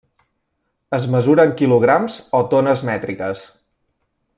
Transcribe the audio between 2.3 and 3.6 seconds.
o tones mètriques.